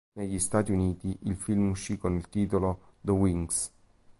[0.13, 3.71] Negli Stati Uniti, il film uscì con il titolo "The Wings"